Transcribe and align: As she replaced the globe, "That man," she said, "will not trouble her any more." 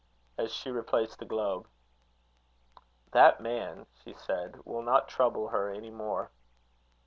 As 0.35 0.51
she 0.51 0.71
replaced 0.71 1.19
the 1.19 1.25
globe, 1.27 1.67
"That 3.11 3.39
man," 3.39 3.85
she 4.03 4.15
said, 4.15 4.59
"will 4.65 4.81
not 4.81 5.07
trouble 5.07 5.49
her 5.49 5.69
any 5.69 5.91
more." 5.91 6.31